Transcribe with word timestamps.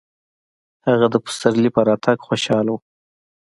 هغه 0.87 1.07
د 1.13 1.15
پسرلي 1.25 1.69
په 1.75 1.81
راتګ 1.89 2.17
خوشحاله 2.27 2.69
و. 2.73 2.77